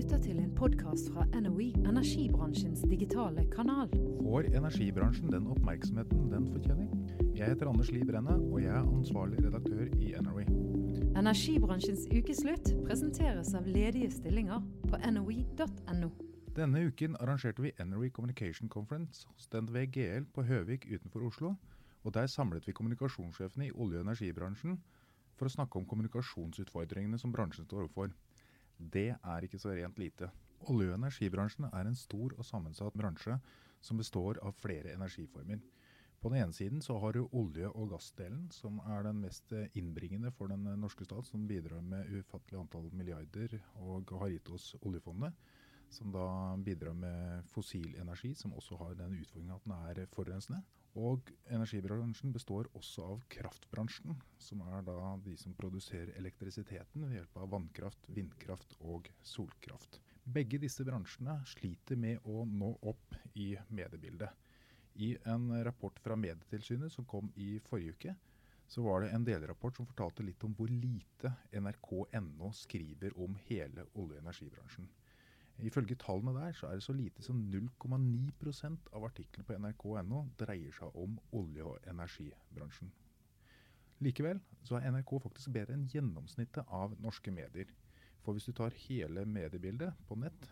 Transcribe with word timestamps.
lytter 0.00 0.18
til 0.18 0.38
en 0.40 0.52
podkast 0.56 1.10
fra 1.12 1.26
NOE, 1.36 1.66
energibransjens 1.84 2.80
digitale 2.88 3.42
kanal. 3.52 3.90
Får 4.22 4.46
energibransjen 4.56 5.32
den 5.32 5.48
oppmerksomheten 5.52 6.30
den 6.30 6.46
fortjener? 6.48 6.86
Jeg 7.36 7.50
heter 7.50 7.68
Anders 7.68 7.90
Liv 7.92 8.06
Brenne, 8.08 8.38
og 8.52 8.62
jeg 8.62 8.70
er 8.70 8.86
ansvarlig 8.86 9.42
redaktør 9.44 9.90
i 10.00 10.14
NOE. 10.24 10.46
Energibransjens 11.20 12.06
ukeslutt 12.16 12.70
presenteres 12.86 13.52
av 13.58 13.68
ledige 13.68 14.08
stillinger 14.14 14.64
på 14.88 15.02
noe.no. 15.12 16.08
Denne 16.56 16.86
uken 16.86 17.20
arrangerte 17.20 17.66
vi 17.66 17.74
NRE 17.84 18.08
Communication 18.08 18.72
Conference 18.72 19.28
hos 19.28 19.52
den 19.52 19.68
VGL 19.68 20.30
på 20.32 20.46
Høvik 20.48 20.88
utenfor 20.88 21.28
Oslo. 21.28 21.54
og 22.04 22.14
Der 22.14 22.26
samlet 22.26 22.66
vi 22.66 22.72
kommunikasjonssjefene 22.72 23.66
i 23.66 23.72
olje- 23.76 24.00
og 24.00 24.08
energibransjen 24.08 24.80
for 25.36 25.44
å 25.44 25.52
snakke 25.52 25.76
om 25.76 25.84
kommunikasjonsutfordringene 25.84 27.18
som 27.18 27.32
bransjen 27.32 27.68
står 27.68 27.84
overfor. 27.84 28.08
Det 28.80 29.10
er 29.12 29.44
ikke 29.44 29.60
så 29.60 29.74
rent 29.76 29.98
lite. 30.00 30.30
Olje- 30.72 30.92
og 30.92 30.96
energibransjen 30.98 31.68
er 31.68 31.86
en 31.86 31.96
stor 31.96 32.32
og 32.36 32.44
sammensatt 32.44 32.96
bransje 32.96 33.36
som 33.80 34.00
består 34.00 34.40
av 34.44 34.56
flere 34.56 34.94
energiformer. 34.94 35.60
På 36.20 36.28
den 36.28 36.42
ene 36.42 36.52
siden 36.52 36.82
så 36.84 36.98
har 37.00 37.12
du 37.16 37.28
olje- 37.32 37.70
og 37.72 37.90
gassdelen, 37.94 38.50
som 38.52 38.80
er 38.84 39.04
den 39.04 39.22
mest 39.22 39.52
innbringende 39.72 40.32
for 40.36 40.52
den 40.52 40.64
norske 40.80 41.04
stat, 41.04 41.24
som 41.24 41.46
bidrar 41.48 41.80
med 41.80 42.08
ufattelig 42.12 42.60
antall 42.60 42.90
milliarder 42.92 43.56
og 43.76 44.12
har 44.20 44.32
gitt 44.32 44.50
oss 44.52 44.74
oljefondet 44.82 45.32
som 45.90 46.12
da 46.14 46.56
bidrar 46.62 46.94
med 46.94 47.46
fossil 47.50 47.94
energi, 48.00 48.34
som 48.34 48.54
også 48.54 48.78
har 48.80 48.94
den 48.98 49.16
utfordringen 49.18 49.56
at 49.56 49.64
den 49.66 49.74
er 49.90 50.06
forurensende. 50.14 50.62
Og 50.98 51.30
energibransjen 51.46 52.32
består 52.34 52.66
også 52.74 53.04
av 53.12 53.24
kraftbransjen, 53.30 54.16
som 54.42 54.62
er 54.74 54.82
da 54.86 54.96
de 55.22 55.36
som 55.38 55.54
produserer 55.54 56.10
elektrisiteten 56.18 57.04
ved 57.04 57.18
hjelp 57.18 57.36
av 57.38 57.50
vannkraft, 57.52 58.08
vindkraft 58.10 58.74
og 58.80 59.10
solkraft. 59.22 60.00
Begge 60.24 60.58
disse 60.62 60.84
bransjene 60.86 61.38
sliter 61.48 61.98
med 61.98 62.26
å 62.26 62.42
nå 62.46 62.72
opp 62.82 63.14
i 63.34 63.54
mediebildet. 63.68 64.30
I 65.00 65.14
en 65.30 65.46
rapport 65.64 65.98
fra 66.02 66.16
Medietilsynet 66.18 66.92
som 66.92 67.06
kom 67.06 67.30
i 67.38 67.54
forrige 67.70 67.94
uke, 67.94 68.16
så 68.70 68.82
var 68.82 69.02
det 69.02 69.14
en 69.14 69.24
delrapport 69.26 69.78
som 69.78 69.86
fortalte 69.86 70.26
litt 70.26 70.42
om 70.46 70.52
hvor 70.58 70.70
lite 70.70 71.32
nrk.no 71.58 72.50
skriver 72.54 73.16
om 73.18 73.38
hele 73.48 73.86
olje- 73.94 74.18
og 74.18 74.26
energibransjen. 74.26 74.90
Ifølge 75.66 75.96
tallene 76.00 76.32
der 76.36 76.54
så 76.56 76.68
er 76.70 76.78
det 76.78 76.84
så 76.86 76.94
lite 76.96 77.22
som 77.22 77.40
0,9% 77.52 78.90
av 78.96 79.04
artiklene 79.04 79.46
på 79.46 79.58
nrk.no 79.58 80.22
dreier 80.40 80.72
seg 80.76 80.96
om 80.96 81.18
olje- 81.36 81.66
og 81.66 81.90
energibransjen. 81.90 82.92
Likevel 84.00 84.40
så 84.64 84.78
er 84.78 84.88
NRK 84.94 85.18
faktisk 85.26 85.52
bedre 85.52 85.76
enn 85.76 85.88
gjennomsnittet 85.92 86.70
av 86.72 86.94
norske 87.04 87.32
medier. 87.34 87.68
For 88.24 88.36
hvis 88.36 88.48
du 88.48 88.52
tar 88.56 88.76
hele 88.86 89.24
mediebildet 89.28 89.96
på 90.08 90.16
nett, 90.20 90.48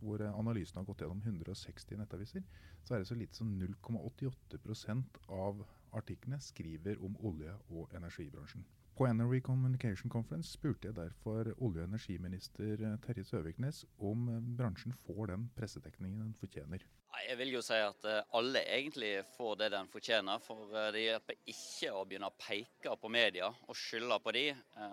hvor 0.00 0.22
analysen 0.28 0.80
har 0.80 0.86
gått 0.88 1.04
gjennom 1.04 1.22
160 1.24 2.00
nettaviser, 2.00 2.44
så 2.84 2.94
er 2.94 3.02
det 3.02 3.08
så 3.08 3.16
lite 3.16 3.36
som 3.36 3.52
0,88% 3.60 5.20
av 5.36 5.64
artiklene 5.96 6.40
skriver 6.44 7.00
om 7.04 7.16
olje- 7.24 7.56
og 7.68 7.92
energibransjen. 7.96 8.64
På 9.00 9.06
Energy 9.06 9.40
Communication 9.40 10.10
Conference 10.10 10.52
spurte 10.52 10.88
jeg 10.88 10.94
derfor 10.94 11.54
olje- 11.56 11.80
og 11.80 11.88
energiminister 11.88 12.82
Terje 13.00 13.24
Søviknes 13.24 13.78
om 13.96 14.26
bransjen 14.58 14.92
får 14.92 15.30
den 15.30 15.46
pressedekningen 15.56 16.20
den 16.20 16.34
fortjener. 16.36 16.84
Jeg 17.24 17.38
vil 17.40 17.54
jo 17.54 17.62
si 17.64 17.78
at 17.80 18.04
alle 18.36 18.60
egentlig 18.60 19.24
får 19.38 19.56
det 19.62 19.70
den 19.72 19.88
fortjener. 19.88 20.44
For 20.44 20.68
det 20.92 21.06
hjelper 21.06 21.40
ikke 21.48 21.94
å 21.96 22.04
begynne 22.04 22.28
å 22.28 22.36
peke 22.44 22.92
på 23.00 23.08
media 23.08 23.48
og 23.48 23.72
skylde 23.86 24.20
på 24.20 24.36
de. 24.36 24.44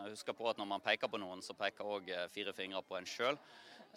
Husk 0.07 0.31
på 0.39 0.49
at 0.53 0.63
når 0.63 0.71
man 0.71 0.87
peker 0.87 1.11
på 1.11 1.19
noen, 1.19 1.43
så 1.43 1.59
peker 1.59 1.91
òg 1.97 2.07
fire 2.31 2.55
fingre 2.55 2.85
på 2.87 2.95
en 2.95 3.11
sjøl. 3.11 3.35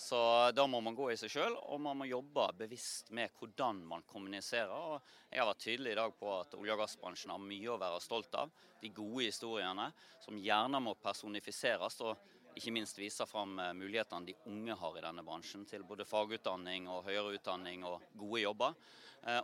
Så 0.01 0.51
da 0.57 0.65
må 0.67 0.81
man 0.81 0.97
gå 0.97 1.11
i 1.13 1.17
seg 1.21 1.29
sjøl, 1.29 1.55
og 1.61 1.81
man 1.85 1.99
må 2.01 2.07
jobbe 2.09 2.47
bevisst 2.63 3.11
med 3.13 3.35
hvordan 3.37 3.83
man 3.85 4.05
kommuniserer. 4.09 4.73
Og 4.73 5.11
jeg 5.29 5.43
har 5.43 5.49
vært 5.51 5.65
tydelig 5.67 5.93
i 5.93 5.99
dag 5.99 6.15
på 6.17 6.31
at 6.39 6.57
olje- 6.57 6.73
og 6.73 6.81
gassbransjen 6.81 7.35
har 7.35 7.43
mye 7.45 7.69
å 7.69 7.79
være 7.81 8.01
stolt 8.01 8.39
av. 8.41 8.53
De 8.81 8.89
gode 8.97 9.27
historiene 9.27 9.91
som 10.25 10.39
gjerne 10.41 10.81
må 10.81 10.97
personifiseres. 11.05 12.01
og 12.01 12.17
ikke 12.57 12.73
minst 12.75 12.99
vise 12.99 13.27
fram 13.31 13.61
mulighetene 13.79 14.27
de 14.27 14.35
unge 14.51 14.75
har 14.75 14.97
i 14.99 15.03
denne 15.05 15.23
bransjen 15.23 15.67
til 15.71 15.85
både 15.87 16.05
fagutdanning 16.05 16.89
og 16.91 17.05
høyere 17.07 17.37
utdanning 17.37 17.85
og 17.87 18.03
gode 18.19 18.41
jobber. 18.41 18.75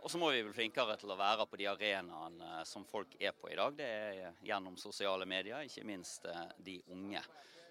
Og 0.01 0.09
så 0.11 0.19
må 0.19 0.31
vi 0.33 0.41
bli 0.43 0.55
flinkere 0.57 0.97
til 0.99 1.13
å 1.13 1.19
være 1.19 1.45
på 1.47 1.59
de 1.61 1.69
arenaene 1.71 2.65
som 2.65 2.83
folk 2.85 3.15
er 3.21 3.31
på 3.37 3.51
i 3.53 3.55
dag. 3.55 3.77
Det 3.77 3.87
er 3.87 4.41
gjennom 4.43 4.75
sosiale 4.81 5.25
medier, 5.29 5.63
ikke 5.63 5.85
minst 5.87 6.25
de 6.65 6.81
unge. 6.91 7.21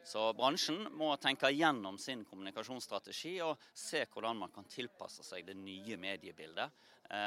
Så 0.06 0.20
bransjen 0.38 0.84
må 0.94 1.08
tenke 1.18 1.48
gjennom 1.50 1.96
sin 1.98 2.20
kommunikasjonsstrategi 2.28 3.40
og 3.42 3.58
se 3.74 4.04
hvordan 4.06 4.38
man 4.38 4.52
kan 4.54 4.68
tilpasse 4.70 5.24
seg 5.26 5.48
det 5.48 5.56
nye 5.58 5.98
mediebildet, 5.98 6.84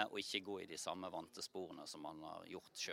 og 0.08 0.16
ikke 0.22 0.42
gå 0.46 0.56
i 0.62 0.70
de 0.70 0.80
samme 0.80 1.10
vante 1.12 1.44
sporene 1.44 1.84
som 1.88 2.06
man 2.08 2.24
har 2.24 2.48
gjort 2.48 2.86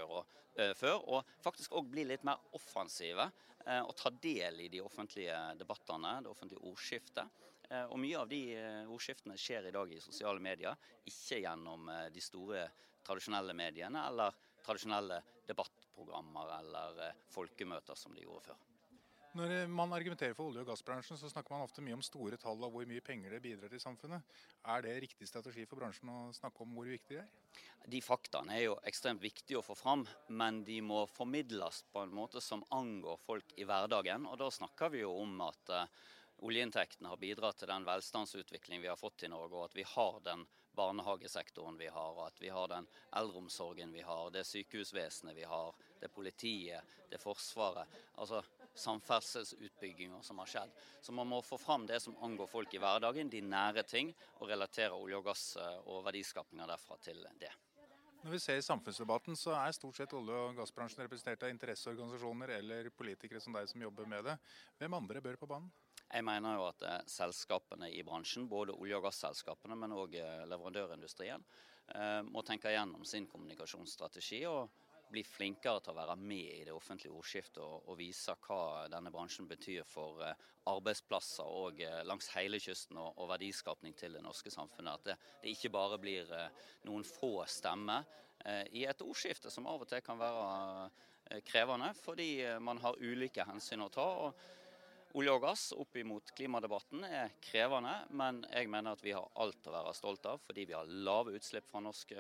før. 0.80 1.06
Og 1.06 1.30
faktisk 1.44 1.78
òg 1.78 1.86
bli 1.94 2.06
litt 2.10 2.26
mer 2.26 2.42
offensive 2.58 3.28
og 3.66 3.94
ta 3.98 4.10
del 4.10 4.66
i 4.66 4.69
de 4.75 4.82
offentlige 4.82 5.38
debattene, 5.62 6.19
det 6.22 6.34
offentlige 6.34 6.66
ordskiftet. 6.66 7.42
Og 7.86 7.98
mye 8.02 8.19
av 8.19 8.30
de 8.30 8.42
ordskiftene 8.91 9.38
skjer 9.38 9.70
i 9.70 9.75
dag 9.78 9.94
i 9.94 10.02
sosiale 10.02 10.42
medier, 10.42 10.75
ikke 11.06 11.44
gjennom 11.46 11.91
de 12.10 12.22
store 12.22 12.66
tradisjonelle 13.06 13.54
mediene 13.54 14.02
eller 14.10 14.34
tradisjonelle 14.66 15.22
debattprogrammer 15.46 16.56
eller 16.58 17.04
folkemøter 17.30 17.98
som 17.98 18.14
de 18.19 18.26
gjorde 18.26 18.50
før. 18.50 18.66
Når 19.36 19.66
man 19.69 19.92
argumenterer 19.92 20.32
for 20.32 20.48
olje- 20.48 20.62
og 20.64 20.70
gassbransjen, 20.70 21.19
så 21.20 21.28
snakker 21.28 21.52
man 21.52 21.66
ofte 21.66 21.82
mye 21.84 21.97
om 21.98 22.04
store 22.04 22.38
tall 22.41 22.62
og 22.64 22.70
hvor 22.72 22.86
mye 22.88 23.02
penger 23.04 23.34
det 23.34 23.42
bidrar 23.44 23.69
til 23.69 23.82
samfunnet. 23.82 24.24
Er 24.64 24.84
det 24.86 24.94
riktig 25.02 25.28
strategi 25.28 25.66
for 25.69 25.76
bransjen 25.76 26.08
å 26.08 26.32
snakke 26.32 26.64
om 26.64 26.72
hvor 26.72 26.88
viktig 26.88 27.19
det 27.19 27.20
er? 27.20 27.58
De 27.92 28.00
faktaene 28.00 28.56
er 28.56 28.64
jo 28.64 28.78
ekstremt 28.88 29.20
viktige 29.20 29.60
å 29.60 29.66
få 29.66 29.76
fram, 29.76 30.06
men 30.32 30.62
de 30.64 30.78
må 30.80 31.02
formidles 31.12 31.82
på 31.92 32.06
en 32.06 32.16
måte 32.16 32.41
som 32.41 32.64
angår 32.72 33.20
folk 33.26 33.52
i 33.60 33.69
hverdagen. 33.69 34.25
Og 34.30 34.41
da 34.41 34.48
snakker 34.48 34.94
vi 34.94 35.04
jo 35.04 35.12
om 35.20 35.36
at 35.44 35.75
oljeinntektene 36.46 37.12
har 37.12 37.20
bidratt 37.20 37.60
til 37.60 37.69
den 37.75 37.84
velstandsutviklingen 37.84 38.86
vi 38.86 38.92
har 38.94 39.00
fått 39.00 39.28
i 39.28 39.32
Norge, 39.32 39.52
og 39.52 39.69
at 39.69 39.76
vi 39.76 39.84
har 39.92 40.22
den 40.25 40.48
barnehagesektoren 40.76 41.76
vi 41.80 41.92
har, 41.92 42.12
og 42.16 42.26
at 42.26 42.41
vi 42.41 42.50
har 42.52 42.69
den 42.72 42.88
eldreomsorgen 43.16 43.92
vi 43.92 44.02
har, 44.04 44.30
det 44.32 44.44
sykehusvesenet 44.48 45.36
vi 45.36 45.44
har, 45.48 45.72
det 46.00 46.12
politiet, 46.12 46.96
det 47.08 47.20
forsvaret. 47.22 47.88
Altså 48.20 48.42
samferdselsutbygginger 48.76 50.22
som 50.22 50.38
har 50.42 50.50
skjedd. 50.50 50.75
Så 51.03 51.12
man 51.16 51.28
må 51.31 51.42
få 51.44 51.59
fram 51.59 51.87
det 51.88 52.00
som 52.04 52.16
angår 52.25 52.50
folk 52.50 52.75
i 52.75 52.81
hverdagen, 52.82 53.31
de 53.32 53.41
nære 53.44 53.87
ting, 53.88 54.12
og 54.41 54.50
relatere 54.50 54.97
olje 54.97 55.20
og 55.20 55.25
gass 55.31 55.47
og 55.87 56.04
verdiskapinga 56.06 56.69
derfra 56.69 56.98
til 57.04 57.25
det. 57.41 57.53
Når 58.22 58.32
vi 58.32 58.38
ser 58.42 58.59
i 58.59 58.64
samfunnsdebatten, 58.64 59.37
så 59.38 59.53
er 59.54 59.75
stort 59.76 60.00
sett 60.00 60.14
olje- 60.16 60.38
og 60.48 60.56
gassbransjen 60.59 61.04
representert 61.04 61.44
av 61.47 61.53
interesseorganisasjoner 61.53 62.56
eller 62.56 62.88
politikere 62.91 63.42
som 63.42 63.54
deg 63.54 63.69
som 63.70 63.84
jobber 63.84 64.09
med 64.10 64.25
det. 64.26 64.34
Hvem 64.81 64.97
andre 64.98 65.22
bør 65.22 65.38
på 65.38 65.50
banen? 65.50 65.70
Jeg 66.06 66.25
mener 66.26 66.56
jo 66.58 66.64
at 66.69 66.82
selskapene 67.10 67.91
i 67.91 68.03
bransjen, 68.06 68.48
både 68.50 68.75
olje- 68.75 68.98
og 68.98 69.06
gasselskapene, 69.06 69.78
men 69.78 69.94
òg 69.94 70.16
leverandørindustrien, 70.50 71.44
må 72.26 72.43
tenke 72.43 72.72
gjennom 72.75 73.04
sin 73.06 73.28
kommunikasjonsstrategi 73.31 74.41
og 74.50 74.70
bli 75.11 75.22
flinkere 75.27 75.81
til 75.83 75.93
å 75.94 75.99
være 76.00 76.17
med 76.19 76.50
i 76.59 76.65
det 76.67 76.75
offentlige 76.75 77.15
ordskiftet 77.15 77.62
og, 77.62 77.87
og 77.87 77.99
vise 78.00 78.34
hva 78.47 78.87
denne 78.91 79.12
bransjen 79.15 79.49
betyr 79.49 79.87
for 79.89 80.22
arbeidsplasser 80.67 81.47
og 81.47 81.83
langs 82.09 82.31
hele 82.34 82.61
kysten 82.62 82.99
og, 82.99 83.12
og 83.17 83.31
verdiskapning 83.31 83.94
til 83.99 84.19
det 84.19 84.25
norske 84.25 84.50
samfunnet. 84.53 84.99
At 84.99 85.11
det, 85.11 85.17
det 85.43 85.55
ikke 85.55 85.72
bare 85.77 86.00
blir 86.03 86.33
noen 86.89 87.06
få 87.06 87.39
stemmer 87.50 88.06
i 88.75 88.84
et 88.87 89.03
ordskifte 89.03 89.50
som 89.50 89.67
av 89.71 89.87
og 89.87 89.91
til 89.91 90.03
kan 90.06 90.19
være 90.21 91.41
krevende, 91.47 91.91
fordi 91.99 92.31
man 92.62 92.78
har 92.83 93.00
ulike 93.03 93.47
hensyn 93.49 93.83
å 93.87 93.91
ta. 93.91 94.06
og 94.27 94.66
Olje 95.16 95.32
og 95.32 95.41
gass 95.47 95.71
opp 95.72 95.97
imot 95.97 96.28
klimadebatten 96.37 97.04
er 97.09 97.31
krevende, 97.41 97.94
men 98.21 98.43
jeg 98.50 98.69
mener 98.69 98.93
at 98.93 99.05
vi 99.05 99.14
har 99.17 99.31
alt 99.40 99.64
å 99.64 99.73
være 99.73 99.94
stolt 99.96 100.26
av 100.29 100.43
fordi 100.44 100.67
vi 100.69 100.75
har 100.76 100.90
lave 101.08 101.32
utslipp 101.38 101.70
fra 101.70 101.81
norsk 101.81 102.12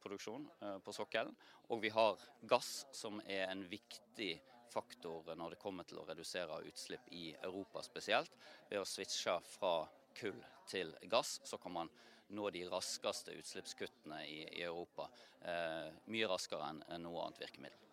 produksjon 0.00 0.46
på 0.84 0.94
sokkelen. 0.96 1.34
Og 1.68 1.82
vi 1.82 1.90
har 1.92 2.16
gass, 2.48 2.86
som 2.96 3.20
er 3.26 3.50
en 3.50 3.66
viktig 3.68 4.30
faktor 4.72 5.28
når 5.36 5.54
det 5.54 5.60
kommer 5.60 5.84
til 5.88 6.00
å 6.00 6.06
redusere 6.08 6.62
utslipp 6.70 7.12
i 7.12 7.34
Europa 7.36 7.82
spesielt. 7.84 8.32
Ved 8.70 8.80
å 8.80 8.88
switche 8.88 9.36
fra 9.44 9.74
kull 10.16 10.40
til 10.72 10.94
gass, 11.04 11.42
så 11.44 11.60
kan 11.60 11.76
man 11.76 11.92
nå 12.32 12.48
de 12.52 12.64
raskeste 12.68 13.36
utslippskuttene 13.36 14.22
i, 14.24 14.40
Europa 14.64 15.10
eh, 15.44 15.92
mye 16.12 16.32
raskere 16.32 16.72
enn 16.72 17.04
noe 17.04 17.26
annet 17.26 17.44
virkemiddel. 17.44 17.87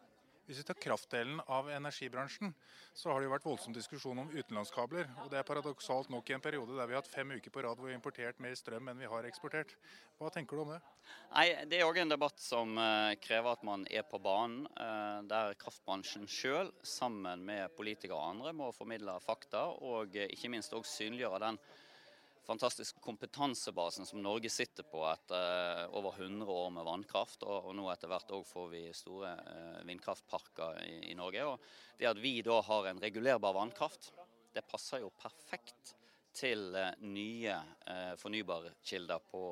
Hvis 0.45 0.59
vi 0.61 0.63
tar 0.67 0.77
kraftdelen 0.77 1.39
av 1.49 1.71
energibransjen, 1.73 2.51
så 2.93 3.09
har 3.09 3.17
det 3.17 3.25
jo 3.25 3.31
vært 3.31 3.45
voldsom 3.47 3.73
diskusjon 3.73 4.19
om 4.21 4.27
utenlandskabler. 4.29 5.07
og 5.23 5.31
Det 5.31 5.39
er 5.39 5.47
paradoksalt 5.47 6.11
nok 6.13 6.29
i 6.29 6.35
en 6.35 6.43
periode 6.43 6.75
der 6.77 6.85
vi 6.85 6.93
har 6.93 7.01
hatt 7.01 7.09
fem 7.09 7.31
uker 7.33 7.49
på 7.49 7.63
rad 7.65 7.79
hvor 7.79 7.87
vi 7.87 7.95
har 7.95 7.97
importert 7.97 8.41
mer 8.43 8.53
strøm 8.53 8.91
enn 8.91 9.01
vi 9.01 9.09
har 9.09 9.25
eksportert. 9.25 9.73
Hva 10.19 10.29
tenker 10.29 10.53
du 10.53 10.61
om 10.61 10.75
det? 10.75 10.77
Nei, 11.31 11.47
Det 11.65 11.79
er 11.79 11.87
òg 11.87 11.97
en 11.97 12.13
debatt 12.13 12.37
som 12.37 12.77
krever 13.25 13.57
at 13.57 13.65
man 13.65 13.87
er 13.89 14.05
på 14.05 14.21
banen. 14.21 14.67
Der 15.25 15.57
kraftbransjen 15.57 16.29
sjøl, 16.29 16.69
sammen 16.85 17.41
med 17.49 17.73
politikere 17.73 18.13
og 18.13 18.35
andre, 18.35 18.53
må 18.53 18.69
formidle 18.69 19.17
fakta 19.25 19.65
og 19.81 20.13
ikke 20.13 20.53
minst 20.53 20.77
òg 20.77 20.85
synliggjøre 20.85 21.41
den 21.47 21.59
fantastiske 22.45 23.01
kompetansebasen 23.01 24.05
som 24.05 24.21
Norge 24.21 24.49
sitter 24.49 24.85
på 24.87 25.01
etter 25.09 25.89
over 25.97 26.15
100 26.21 26.45
år 26.51 26.69
med 26.77 26.85
vannkraft. 26.85 27.43
Og, 27.43 27.71
nå 27.75 27.89
etter 27.91 28.11
hvert 28.11 28.31
òg 28.37 28.45
får 28.47 28.69
vi 28.71 28.83
store 28.95 29.33
vindkraftparker 29.87 30.81
i, 30.85 31.15
Norge. 31.17 31.45
Og 31.49 31.99
det 31.99 32.09
at 32.11 32.21
vi 32.21 32.37
da 32.45 32.61
har 32.67 32.89
en 32.89 33.01
regulerbar 33.01 33.55
vannkraft, 33.57 34.11
det 34.55 34.65
passer 34.69 35.03
jo 35.03 35.13
perfekt 35.19 35.95
til 36.35 36.75
nye 37.07 37.55
fornybarkilder 38.19 39.23
på 39.31 39.43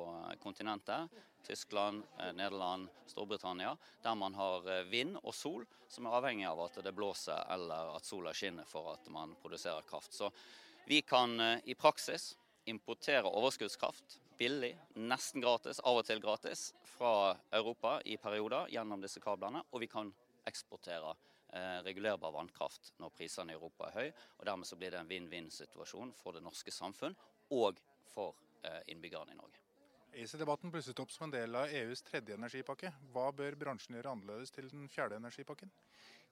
kontinentet. 0.42 1.08
Tyskland, 1.44 2.04
Nederland, 2.36 2.88
Storbritannia, 3.08 3.74
der 4.04 4.14
man 4.16 4.36
har 4.36 4.84
vind 4.88 5.18
og 5.22 5.34
sol 5.36 5.64
som 5.88 6.06
er 6.08 6.16
avhengig 6.16 6.46
av 6.48 6.62
at 6.64 6.78
det 6.84 6.92
blåser 6.96 7.44
eller 7.52 7.92
at 7.96 8.08
sola 8.08 8.32
skinner 8.36 8.68
for 8.68 8.94
at 8.94 9.08
man 9.12 9.34
produserer 9.42 9.84
kraft. 9.88 10.12
Så 10.16 10.30
vi 10.88 11.02
kan 11.04 11.36
i 11.64 11.76
praksis 11.76 12.32
importere 12.70 13.28
overskuddskraft 13.28 14.18
billig, 14.38 14.72
nesten 14.94 15.42
gratis, 15.44 15.80
av 15.80 16.00
og 16.00 16.06
til 16.06 16.20
gratis, 16.22 16.72
fra 16.94 17.34
Europa 17.54 17.98
i 18.04 18.16
perioder 18.20 18.70
gjennom 18.72 19.02
disse 19.02 19.22
kablene. 19.22 19.62
Og 19.72 19.82
vi 19.82 19.88
kan 19.90 20.10
eksportere 20.48 21.14
eh, 21.54 21.80
regulerbar 21.86 22.34
vannkraft 22.34 22.92
når 23.02 23.14
prisene 23.16 23.54
i 23.54 23.58
Europa 23.58 23.88
er 23.88 23.98
høye. 23.98 24.14
Og 24.38 24.48
dermed 24.48 24.68
så 24.68 24.78
blir 24.80 24.94
det 24.94 25.02
en 25.02 25.10
vinn-vinn-situasjon 25.10 26.14
for 26.18 26.36
det 26.36 26.44
norske 26.44 26.74
samfunn 26.74 27.16
og 27.54 27.80
for 28.14 28.34
eh, 28.62 28.82
innbyggerne 28.94 29.34
i 29.34 29.38
Norge. 29.38 29.60
ACER-debatten 30.14 30.70
blusset 30.70 31.00
opp 31.02 31.10
som 31.10 31.26
en 31.26 31.34
del 31.34 31.56
av 31.58 31.72
EUs 31.74 32.04
tredje 32.06 32.36
energipakke. 32.36 32.92
Hva 33.14 33.30
bør 33.34 33.56
bransjen 33.58 33.96
gjøre 33.98 34.12
annerledes 34.14 34.54
til 34.54 34.68
den 34.70 34.86
fjerde 34.90 35.18
energipakken? 35.18 35.72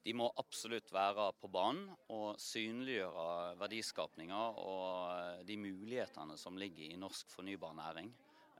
De 0.02 0.14
må 0.18 0.26
absolutt 0.40 0.90
være 0.92 1.28
på 1.38 1.48
banen 1.52 1.86
og 2.10 2.40
synliggjøre 2.42 3.54
verdiskapninga 3.60 4.40
og 4.58 5.46
de 5.46 5.56
mulighetene 5.62 6.34
som 6.40 6.58
ligger 6.58 6.90
i 6.90 6.98
norsk 6.98 7.30
fornybar 7.30 7.76
næring. 7.78 8.10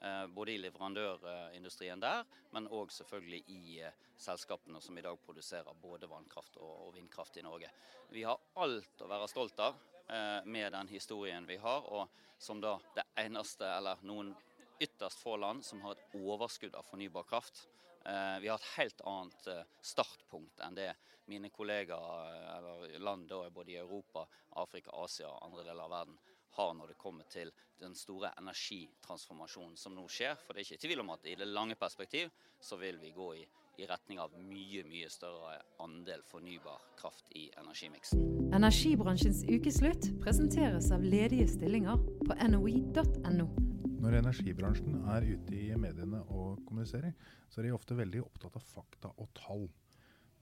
Eh, 0.03 0.27
både 0.27 0.53
i 0.53 0.59
leverandørindustrien 0.59 2.01
der, 2.03 2.25
men 2.51 2.67
òg 2.75 2.91
selvfølgelig 2.91 3.43
i 3.55 3.77
eh, 3.87 3.99
selskapene 4.19 4.81
som 4.83 4.97
i 4.99 5.05
dag 5.05 5.19
produserer 5.23 5.79
både 5.83 6.09
vannkraft 6.11 6.59
og 6.63 6.89
vindkraft 6.97 7.39
i 7.39 7.45
Norge. 7.47 7.71
Vi 8.11 8.25
har 8.27 8.41
alt 8.63 9.03
å 9.03 9.11
være 9.11 9.29
stolt 9.31 9.63
av 9.63 9.79
eh, 10.11 10.41
med 10.47 10.73
den 10.75 10.91
historien 10.91 11.47
vi 11.47 11.59
har, 11.63 11.87
og 11.87 12.11
som 12.43 12.59
da 12.63 12.75
det 12.97 13.07
eneste, 13.23 13.67
eller 13.67 14.03
noen 14.03 14.35
ytterst 14.83 15.23
få 15.23 15.37
land, 15.39 15.63
som 15.63 15.83
har 15.87 15.95
et 15.95 16.19
overskudd 16.19 16.75
av 16.75 16.87
fornybar 16.87 17.27
kraft. 17.31 17.69
Vi 18.03 18.49
har 18.51 18.59
et 18.59 18.71
helt 18.77 19.01
annet 19.07 19.49
startpunkt 19.85 20.61
enn 20.67 20.75
det 20.75 20.91
mine 21.31 21.53
kollegaer 21.55 22.57
eller 22.57 22.99
land 22.99 23.33
både 23.55 23.73
i 23.73 23.77
Europa, 23.77 24.27
Afrika, 24.51 24.91
Asia 25.05 25.31
og 25.31 25.45
andre 25.47 25.65
deler 25.69 25.87
av 25.87 25.95
verden 25.95 26.19
har 26.53 26.75
når 26.75 26.93
det 26.93 26.99
kommer 27.01 27.25
til 27.33 27.53
den 27.81 27.95
store 27.97 28.33
energitransformasjonen 28.39 29.77
som 29.81 29.95
nå 29.97 30.05
skjer. 30.11 30.37
For 30.45 30.53
det 30.53 30.63
er 30.63 30.69
ikke 30.69 30.87
tvil 30.87 31.03
om 31.05 31.13
at 31.15 31.27
i 31.27 31.37
det 31.39 31.49
lange 31.49 31.79
perspektiv 31.81 32.31
så 32.61 32.77
vil 32.81 33.01
vi 33.01 33.15
gå 33.17 33.29
i, 33.41 33.47
i 33.81 33.89
retning 33.89 34.21
av 34.21 34.37
mye, 34.37 34.85
mye 34.85 35.09
større 35.11 35.57
andel 35.83 36.23
fornybar 36.29 36.85
kraft 37.01 37.33
i 37.39 37.49
energimiksen. 37.57 38.53
Energibransjens 38.53 39.45
ukeslutt 39.49 40.13
presenteres 40.23 40.93
av 40.93 41.05
ledige 41.05 41.49
stillinger 41.57 42.05
på 42.27 42.41
noi.no. 42.53 43.72
Når 44.03 44.17
energibransjen 44.19 44.97
er 45.13 45.23
ute 45.31 45.55
i 45.55 45.77
mediene 45.79 46.25
og 46.35 46.65
kommuniserer, 46.67 47.13
så 47.47 47.61
er 47.61 47.69
de 47.69 47.77
ofte 47.77 47.95
veldig 47.95 48.25
opptatt 48.25 48.57
av 48.59 48.65
fakta 48.67 49.13
og 49.15 49.29
tall. 49.39 49.69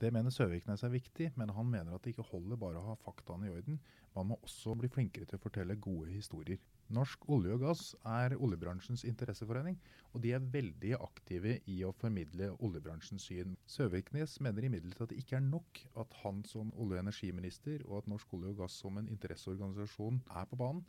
Det 0.01 0.09
mener 0.17 0.33
Søviknes 0.33 0.81
er 0.87 0.95
viktig, 0.95 1.27
men 1.37 1.53
han 1.53 1.69
mener 1.69 1.93
at 1.93 2.01
det 2.07 2.15
ikke 2.15 2.25
holder 2.31 2.57
bare 2.57 2.81
å 2.81 2.87
ha 2.87 2.95
faktaene 3.03 3.51
i 3.51 3.53
orden. 3.53 3.77
Man 4.15 4.31
må 4.31 4.39
også 4.41 4.73
bli 4.81 4.89
flinkere 4.89 5.29
til 5.29 5.37
å 5.37 5.43
fortelle 5.43 5.77
gode 5.77 6.09
historier. 6.15 6.57
Norsk 6.91 7.29
olje 7.31 7.53
og 7.59 7.61
gass 7.67 7.83
er 8.09 8.33
oljebransjens 8.41 9.05
interesseforening, 9.07 9.77
og 10.15 10.25
de 10.25 10.33
er 10.35 10.49
veldig 10.57 10.95
aktive 10.97 11.59
i 11.69 11.77
å 11.85 11.93
formidle 12.01 12.49
oljebransjens 12.65 13.29
syn. 13.29 13.53
Søviknes 13.69 14.39
mener 14.41 14.71
imidlertid 14.71 15.05
at 15.05 15.13
det 15.13 15.21
ikke 15.21 15.37
er 15.37 15.45
nok 15.45 15.85
at 16.01 16.17
han 16.25 16.41
som 16.49 16.73
olje- 16.73 16.97
og 16.97 17.05
energiminister 17.05 17.85
og 17.91 18.01
at 18.01 18.11
Norsk 18.11 18.33
olje 18.41 18.55
og 18.55 18.65
gass 18.65 18.81
som 18.81 18.97
en 18.97 19.13
interesseorganisasjon 19.13 20.25
er 20.33 20.49
på 20.49 20.59
banen. 20.65 20.81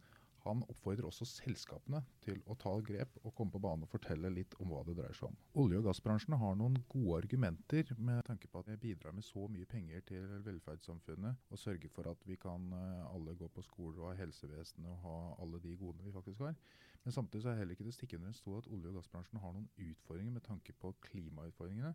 Han 0.43 0.63
oppfordrer 0.71 1.05
også 1.05 1.25
selskapene 1.29 2.01
til 2.25 2.39
å 2.49 2.55
ta 2.57 2.71
grep 2.85 3.19
og 3.21 3.33
komme 3.37 3.53
på 3.53 3.61
banen 3.61 3.85
og 3.85 3.91
fortelle 3.91 4.31
litt 4.33 4.55
om 4.63 4.71
hva 4.73 4.81
det 4.87 4.95
dreier 4.97 5.17
seg 5.17 5.29
om. 5.29 5.35
Olje- 5.61 5.81
og 5.81 5.89
gassbransjen 5.89 6.37
har 6.41 6.55
noen 6.57 6.79
gode 6.89 7.19
argumenter 7.19 7.91
med 7.97 8.23
tanke 8.25 8.49
på 8.49 8.63
at 8.63 8.71
vi 8.71 8.79
bidrar 8.87 9.13
med 9.13 9.25
så 9.27 9.45
mye 9.51 9.69
penger 9.69 10.01
til 10.09 10.25
velferdssamfunnet 10.47 11.51
og 11.53 11.61
sørger 11.61 11.93
for 11.93 12.09
at 12.09 12.25
vi 12.25 12.39
kan 12.41 12.71
eh, 12.73 13.03
alle 13.11 13.35
gå 13.37 13.49
på 13.53 13.65
skole 13.67 14.01
og 14.01 14.09
ha 14.09 14.15
helsevesen 14.23 14.87
og 14.89 14.97
ha 15.05 15.17
alle 15.45 15.61
de 15.61 15.75
godene 15.77 16.07
vi 16.07 16.15
faktisk 16.15 16.41
har. 16.47 16.57
Men 17.03 17.13
samtidig 17.13 17.43
så 17.43 17.51
er 17.51 17.61
heller 17.61 17.77
ikke 17.77 17.85
det 17.85 17.93
stikkende 17.93 18.25
under 18.25 18.33
en 18.33 18.39
stol 18.39 18.57
at 18.57 18.71
olje- 18.73 18.89
og 18.89 18.97
gassbransjen 18.97 19.41
har 19.41 19.53
noen 19.53 19.69
utfordringer 19.77 20.33
med 20.33 20.45
tanke 20.45 20.73
på 20.73 20.93
klimautfordringene, 21.05 21.93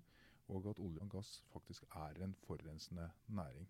og 0.55 0.71
at 0.71 0.79
olje 0.83 1.03
og 1.03 1.11
gass 1.19 1.43
faktisk 1.51 1.85
er 1.95 2.23
en 2.23 2.35
forurensende 2.47 3.11
næring. 3.27 3.67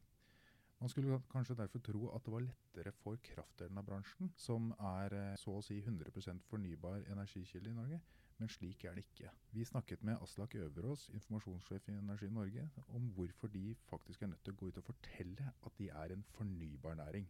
Man 0.81 0.93
skulle 0.93 1.20
kanskje 1.32 1.56
derfor 1.56 1.81
tro 1.81 2.08
at 2.12 2.25
det 2.25 2.32
var 2.32 2.44
lettere 2.44 2.93
for 3.00 3.17
kraftdelen 3.25 3.78
av 3.81 3.87
bransjen, 3.88 4.28
som 4.37 4.69
er 4.76 5.14
eh, 5.17 5.38
så 5.40 5.55
å 5.56 5.62
si 5.64 5.78
100% 5.81 6.44
fornybar 6.50 7.06
energikilde 7.14 7.73
i 7.73 7.76
Norge, 7.78 8.00
men 8.37 8.52
slik 8.52 8.84
er 8.84 8.99
det 8.99 9.06
ikke. 9.06 9.31
Vi 9.56 9.64
snakket 9.64 10.05
med 10.05 10.20
Aslak 10.20 10.58
Øverås, 10.61 11.06
informasjonssjef 11.17 11.88
i 11.88 11.96
Energi 11.96 12.28
Norge, 12.28 12.69
om 12.93 13.08
hvorfor 13.17 13.49
de 13.55 13.70
faktisk 13.88 14.23
er 14.23 14.34
nødt 14.34 14.44
til 14.44 14.52
å 14.52 14.61
gå 14.61 14.69
ut 14.69 14.82
og 14.82 14.88
fortelle 14.90 15.49
at 15.56 15.81
de 15.81 15.88
er 15.88 16.12
en 16.12 16.26
fornybar 16.37 17.00
næring. 17.00 17.25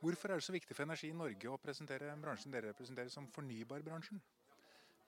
Hvorfor 0.00 0.32
er 0.32 0.40
det 0.40 0.48
så 0.48 0.56
viktig 0.56 0.74
for 0.74 0.88
Energi 0.88 1.12
Norge 1.12 1.52
å 1.52 1.60
presentere 1.60 2.16
bransjen 2.22 2.54
dere 2.54 2.72
representerer 2.72 3.12
som 3.12 3.28
fornybarbransjen? 3.34 4.22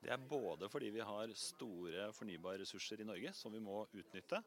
Det 0.01 0.13
er 0.13 0.29
både 0.29 0.69
fordi 0.73 0.93
vi 0.95 1.05
har 1.05 1.33
store 1.37 2.11
fornybare 2.17 2.63
ressurser 2.63 3.01
i 3.03 3.09
Norge 3.09 3.33
som 3.37 3.53
vi 3.53 3.61
må 3.61 3.83
utnytte. 3.93 4.41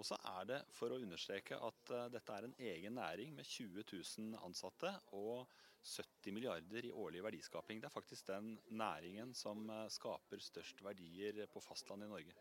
Og 0.00 0.06
så 0.08 0.16
er 0.38 0.46
det 0.48 0.60
for 0.72 0.92
å 0.92 1.00
understreke 1.02 1.58
at 1.58 1.92
uh, 1.92 2.06
dette 2.12 2.36
er 2.36 2.46
en 2.46 2.54
egen 2.70 2.96
næring 2.96 3.34
med 3.36 3.48
20 3.48 3.84
000 3.92 4.38
ansatte 4.46 4.92
og 5.18 5.50
70 5.82 6.32
milliarder 6.36 6.86
i 6.88 6.94
årlig 6.94 7.24
verdiskaping. 7.26 7.82
Det 7.82 7.90
er 7.90 7.94
faktisk 7.94 8.30
den 8.30 8.54
næringen 8.70 9.34
som 9.36 9.66
uh, 9.68 9.84
skaper 9.92 10.40
størst 10.42 10.80
verdier 10.84 11.44
på 11.52 11.62
fastlandet 11.64 12.08
i 12.08 12.14
Norge. 12.14 12.38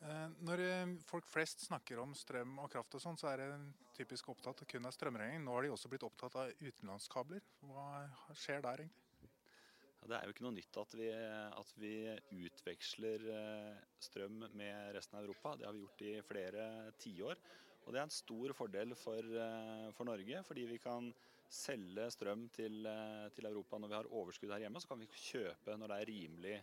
Uh, 0.00 0.32
når 0.48 0.64
folk 1.04 1.28
flest 1.28 1.66
snakker 1.66 2.00
om 2.00 2.16
strøm 2.16 2.56
og 2.64 2.72
kraft 2.72 2.96
og 2.96 3.04
sånn, 3.04 3.20
så 3.20 3.34
er 3.34 3.44
det 3.44 3.50
typisk 3.98 4.32
opptatt 4.32 4.64
kun 4.70 4.88
av 4.88 4.96
strømregning. 4.96 5.44
Nå 5.44 5.58
har 5.58 5.68
de 5.68 5.74
også 5.76 5.92
blitt 5.92 6.08
opptatt 6.08 6.40
av 6.40 6.56
utenlandskabler. 6.64 7.44
Hva 7.68 7.90
skjer 8.32 8.64
der 8.64 8.86
egentlig? 8.86 9.09
Det 10.00 10.16
er 10.16 10.24
jo 10.24 10.32
ikke 10.32 10.44
noe 10.46 10.56
nytt 10.56 10.76
at 10.80 10.94
vi, 10.96 11.08
at 11.12 11.72
vi, 11.78 11.94
utveksler 12.46 13.24
eh, 13.34 13.80
strøm 14.00 14.38
med 14.56 14.94
resten 14.96 15.18
av 15.18 15.26
Europa. 15.26 15.56
Det 15.58 15.66
har 15.68 15.76
vi 15.76 15.82
gjort 15.84 16.04
i 16.06 16.12
flere 16.24 16.68
tiår. 17.00 17.42
Og 17.84 17.92
det 17.92 18.00
er 18.00 18.06
en 18.06 18.14
stor 18.14 18.54
fordel 18.56 18.94
for, 18.98 19.20
eh, 19.44 19.90
for 19.96 20.08
Norge, 20.08 20.42
fordi 20.46 20.64
vi 20.70 20.78
kan 20.80 21.10
selge 21.50 22.06
strøm 22.14 22.46
til, 22.54 22.86
eh, 22.86 23.28
til, 23.36 23.50
Europa 23.50 23.78
når 23.78 23.92
vi 23.92 23.98
har 23.98 24.12
overskudd 24.22 24.54
her 24.54 24.64
hjemme. 24.64 24.80
Så 24.80 24.88
kan 24.88 25.02
vi 25.02 25.10
kjøpe 25.12 25.76
når 25.76 25.92
det 25.92 25.98
er 26.00 26.12
rimelig 26.12 26.56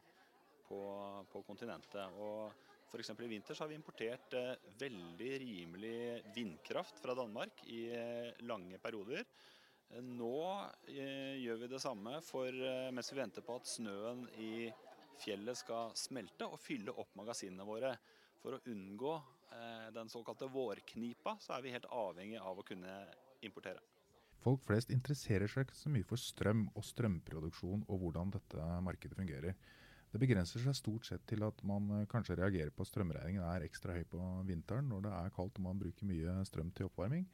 på, 0.68 0.82
på 1.32 1.44
kontinentet. 1.46 2.18
Og 2.18 2.52
F.eks. 2.90 3.12
i 3.12 3.30
vinter 3.30 3.60
har 3.60 3.70
vi 3.70 3.78
importert 3.78 4.34
veldig 4.80 5.32
rimelig 5.44 6.24
vindkraft 6.36 7.00
fra 7.04 7.14
Danmark 7.14 7.64
i 7.68 7.84
lange 8.48 8.80
perioder. 8.80 9.28
Nå 9.96 10.36
eh, 10.92 11.38
gjør 11.40 11.62
vi 11.62 11.70
det 11.72 11.80
samme 11.82 12.20
for, 12.26 12.52
eh, 12.52 12.90
mens 12.94 13.12
vi 13.14 13.20
venter 13.22 13.46
på 13.46 13.56
at 13.56 13.70
snøen 13.70 14.26
i 14.44 14.68
fjellet 15.22 15.58
skal 15.58 15.94
smelte 15.98 16.50
og 16.50 16.60
fylle 16.62 16.94
opp 16.94 17.16
magasinene 17.18 17.66
våre. 17.66 17.94
For 18.44 18.58
å 18.58 18.64
unngå 18.70 19.14
eh, 19.16 19.88
den 19.96 20.12
såkalte 20.12 20.50
vårknipa, 20.52 21.38
så 21.42 21.56
er 21.56 21.64
vi 21.66 21.74
helt 21.74 21.88
avhengig 21.90 22.42
av 22.44 22.60
å 22.60 22.68
kunne 22.68 23.00
importere. 23.48 23.82
Folk 24.44 24.62
flest 24.68 24.92
interesserer 24.94 25.50
seg 25.50 25.66
ikke 25.66 25.80
så 25.80 25.90
mye 25.92 26.06
for 26.08 26.22
strøm 26.22 26.68
og 26.78 26.86
strømproduksjon 26.86 27.88
og 27.88 28.04
hvordan 28.04 28.36
dette 28.36 28.70
markedet 28.86 29.18
fungerer. 29.18 29.58
Det 30.12 30.22
begrenser 30.22 30.64
seg 30.64 30.76
stort 30.78 31.08
sett 31.10 31.26
til 31.28 31.44
at 31.48 31.64
man 31.68 31.90
eh, 31.96 32.08
kanskje 32.12 32.38
reagerer 32.40 32.72
på 32.76 32.86
at 32.86 32.92
strømregningen 32.92 33.44
er 33.44 33.66
ekstra 33.66 33.96
høy 33.98 34.06
på 34.12 34.22
vinteren 34.48 34.88
når 34.92 35.08
det 35.08 35.16
er 35.18 35.36
kaldt 35.36 35.60
og 35.60 35.68
man 35.72 35.80
bruker 35.82 36.12
mye 36.12 36.42
strøm 36.48 36.72
til 36.76 36.92
oppvarming. 36.92 37.26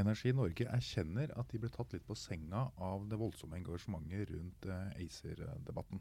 Energi 0.00 0.32
Norge 0.32 0.64
erkjenner 0.72 1.32
at 1.36 1.50
de 1.52 1.58
ble 1.60 1.68
tatt 1.72 1.92
litt 1.92 2.06
på 2.06 2.16
senga 2.16 2.64
av 2.80 3.04
det 3.10 3.18
voldsomme 3.20 3.58
engasjementet 3.60 4.30
rundt 4.32 4.66
eh, 4.68 5.04
ACER-debatten. 5.04 6.00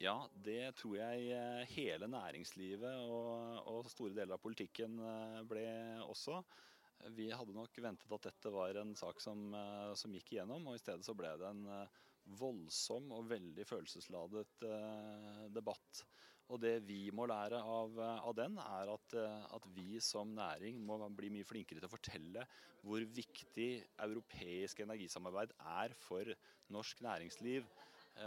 Ja, 0.00 0.16
det 0.32 0.76
tror 0.78 0.96
jeg 0.96 1.26
eh, 1.34 1.64
hele 1.74 2.08
næringslivet 2.08 3.02
og, 3.02 3.58
og, 3.68 3.90
store 3.92 4.14
deler 4.16 4.38
av 4.38 4.42
politikken 4.44 4.96
eh, 5.02 5.40
ble 5.50 5.66
også. 6.06 6.40
Vi 7.14 7.28
hadde 7.30 7.54
nok 7.54 7.76
ventet 7.84 8.14
at 8.16 8.30
dette 8.30 8.50
var 8.54 8.80
en 8.80 8.96
sak 8.98 9.20
som, 9.22 9.52
som 9.94 10.14
gikk 10.16 10.32
igjennom, 10.32 10.64
og 10.66 10.74
i 10.74 10.80
stedet 10.82 11.06
så 11.06 11.14
ble 11.14 11.30
det 11.38 11.46
en 11.46 11.60
voldsom 12.40 13.12
og 13.14 13.28
veldig 13.30 13.66
følelsesladet 13.68 14.64
debatt. 15.54 16.00
Og 16.48 16.60
det 16.62 16.78
vi 16.88 17.10
må 17.12 17.26
lære 17.28 17.60
av, 17.60 17.98
av 18.00 18.34
den, 18.36 18.56
er 18.62 18.92
at, 18.94 19.16
at, 19.52 19.66
vi 19.76 20.00
som 20.00 20.30
næring 20.36 20.80
må 20.80 20.96
bli 21.12 21.28
mye 21.34 21.46
flinkere 21.48 21.82
til 21.82 21.88
å 21.88 21.92
fortelle 21.92 22.46
hvor 22.80 23.04
viktig 23.04 23.68
europeisk 24.06 24.80
energisamarbeid 24.84 25.52
er 25.82 25.96
for 26.06 26.32
norsk 26.72 27.04
næringsliv. 27.04 27.68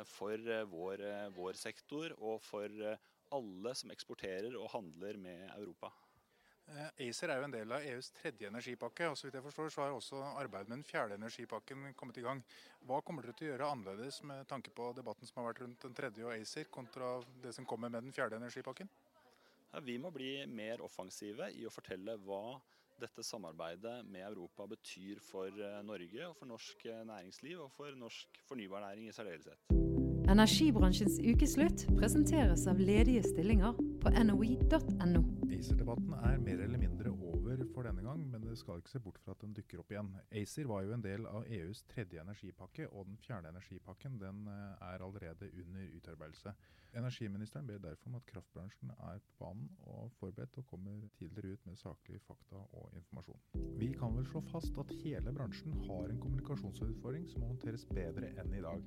for 0.07 0.37
vår, 0.71 1.01
vår 1.35 1.57
sektor 1.59 2.13
og 2.19 2.37
for 2.45 2.69
alle 3.35 3.73
som 3.75 3.91
eksporterer 3.91 4.55
og 4.55 4.69
handler 4.71 5.17
med 5.19 5.49
Europa. 5.57 5.91
ACER 6.97 7.31
er 7.33 7.39
jo 7.41 7.45
en 7.47 7.53
del 7.53 7.73
av 7.75 7.85
EUs 7.85 8.11
tredje 8.15 8.47
energipakke. 8.47 9.09
og 9.09 9.17
så 9.17 9.27
vidt 9.27 9.37
jeg 9.39 9.45
forstår 9.45 9.69
så 9.69 9.81
har 9.83 9.95
også 9.95 10.23
arbeidet 10.39 10.69
med 10.69 10.77
den 10.77 10.87
fjerde 10.87 11.17
energipakken 11.19 11.93
kommet 11.99 12.17
i 12.17 12.25
gang. 12.25 12.43
Hva 12.87 13.01
kommer 13.01 13.23
dere 13.23 13.37
til 13.37 13.49
å 13.49 13.51
gjøre 13.51 13.71
annerledes 13.75 14.21
med 14.23 14.47
tanke 14.47 14.73
på 14.75 14.91
debatten 14.97 15.27
som 15.27 15.41
har 15.41 15.51
vært 15.51 15.63
rundt 15.65 15.87
den 15.87 15.97
tredje 15.97 16.25
og 16.25 16.35
ACER, 16.35 16.69
kontra 16.71 17.13
det 17.43 17.53
som 17.55 17.65
kommer 17.65 17.89
med 17.89 18.03
den 18.07 18.15
fjerde 18.15 18.39
energipakken? 18.39 18.89
Vi 19.83 19.97
må 19.97 20.11
bli 20.11 20.45
mer 20.51 20.83
offensive 20.83 21.47
i 21.55 21.65
å 21.65 21.71
fortelle 21.71 22.17
hva 22.25 22.59
dette 23.01 23.23
samarbeidet 23.23 24.01
med 24.05 24.25
Europa 24.27 24.67
betyr 24.69 25.21
for 25.25 25.47
eh, 25.47 25.79
Norge 25.87 26.27
og 26.27 26.35
for 26.37 26.49
norsk 26.51 26.83
eh, 26.85 27.03
næringsliv 27.07 27.63
og 27.63 27.71
for 27.73 27.95
norsk 27.97 28.41
fornybarnæring 28.49 29.07
i 29.09 29.15
særdeleshet. 29.15 29.71
Energibransjens 30.29 31.17
ukeslutt 31.23 31.87
presenteres 31.97 32.67
av 32.69 32.79
ledige 32.79 33.23
stillinger 33.25 33.79
på 34.01 34.09
noi.no. 34.09 35.21
ACER-debatten 35.53 36.13
er 36.17 36.39
mer 36.41 36.61
eller 36.63 36.79
mindre 36.81 37.11
over 37.11 37.59
for 37.73 37.85
denne 37.85 38.01
gang, 38.01 38.23
men 38.31 38.41
det 38.47 38.55
skal 38.57 38.79
ikke 38.81 38.89
se 38.95 39.01
bort 39.03 39.19
fra 39.21 39.35
at 39.35 39.43
den 39.43 39.53
dukker 39.53 39.83
opp 39.83 39.91
igjen. 39.93 40.09
ACER 40.41 40.69
var 40.71 40.85
jo 40.87 40.95
en 40.95 41.03
del 41.05 41.27
av 41.29 41.45
EUs 41.45 41.83
tredje 41.91 42.21
energipakke, 42.23 42.87
og 42.89 43.05
den 43.11 43.19
fjerde 43.21 43.51
energipakken 43.53 44.17
den 44.21 44.47
eh, 44.49 44.87
er 44.87 45.05
allerede 45.05 45.51
under 45.61 45.93
utarbeidelse. 45.99 46.55
Energiministeren 46.97 47.69
ber 47.69 47.83
derfor 47.83 48.09
om 48.09 48.17
at 48.17 48.25
kraftbransjen 48.31 48.89
er 48.97 49.21
på 49.27 49.37
banen 49.43 49.69
og 49.85 50.09
forberedt 50.17 50.57
og 50.57 50.65
kommer 50.73 51.05
tidligere 51.19 51.53
ut 51.53 51.69
med 51.69 51.77
saklige 51.79 52.23
fakta 52.25 52.57
og 52.57 52.97
informasjon. 52.97 53.45
Vi 53.79 53.93
kan 53.99 54.17
vel 54.17 54.25
slå 54.27 54.41
fast 54.49 54.81
at 54.81 54.97
hele 55.03 55.35
bransjen 55.37 55.77
har 55.85 56.09
en 56.09 56.19
kommunikasjonsutfordring 56.25 57.29
som 57.29 57.45
må 57.45 57.53
håndteres 57.53 57.85
bedre 57.93 58.33
enn 58.41 58.57
i 58.57 58.65
dag. 58.65 58.81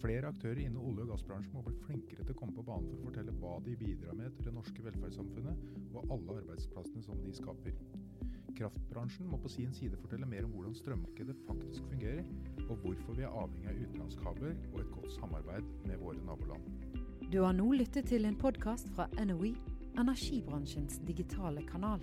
Flere 0.00 0.30
aktører 0.32 0.62
innen 0.62 0.80
olje- 0.80 1.04
og 1.04 1.10
gassbransjen 1.12 1.52
må 1.52 1.62
bli 1.66 1.74
flinkere 1.84 2.24
til 2.24 2.32
å 2.32 2.38
komme 2.38 2.56
på 2.56 2.64
banen 2.64 2.88
for 2.88 3.02
å 3.02 3.08
fortelle 3.10 3.34
hva 3.42 3.56
de 3.66 3.74
bidrar 3.76 4.16
med 4.16 4.32
til 4.36 4.48
det 4.48 4.54
norske 4.56 4.84
velferdssamfunnet 4.86 5.66
og 5.92 6.14
alle 6.14 6.36
arbeidsplassene 6.40 7.04
som 7.04 7.20
de 7.20 7.34
skaper. 7.36 7.76
Kraftbransjen 8.56 9.28
må 9.28 9.38
på 9.40 9.50
sin 9.52 9.74
side 9.76 9.98
fortelle 10.00 10.28
mer 10.28 10.46
om 10.46 10.54
hvordan 10.56 10.74
strømmarkedet 10.78 11.36
faktisk 11.46 11.92
fungerer, 11.92 12.24
og 12.66 12.80
hvorfor 12.84 13.18
vi 13.18 13.26
er 13.28 13.36
avhengig 13.42 13.70
av 13.74 13.82
utenlandskabler 13.84 14.56
og 14.72 14.80
et 14.80 14.90
godt 14.96 15.12
samarbeid 15.18 15.68
med 15.88 16.00
våre 16.00 16.24
naboland. 16.24 16.64
Du 17.30 17.42
har 17.44 17.54
nå 17.56 17.68
lyttet 17.76 18.08
til 18.10 18.24
en 18.28 18.40
podkast 18.40 18.88
fra 18.96 19.06
NOE, 19.20 19.52
energibransjens 20.00 20.98
digitale 21.06 21.62
kanal. 21.68 22.02